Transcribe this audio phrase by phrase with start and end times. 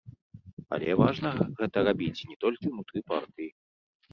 [0.77, 3.51] Але важна гэта рабіць не толькі ўнутры партыі.